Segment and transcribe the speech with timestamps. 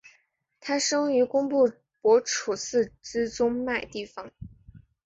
[0.59, 4.31] 他生于工布博楚寺之中麦地方。